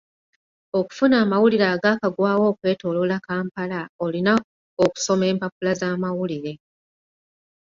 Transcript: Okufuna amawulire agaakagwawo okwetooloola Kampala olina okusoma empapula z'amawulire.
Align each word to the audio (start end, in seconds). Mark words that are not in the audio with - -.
Okufuna 0.79 1.15
amawulire 1.23 1.65
agaakagwawo 1.73 2.43
okwetooloola 2.51 3.17
Kampala 3.25 3.79
olina 4.05 4.33
okusoma 4.83 5.23
empapula 5.31 5.71
z'amawulire. 5.79 6.53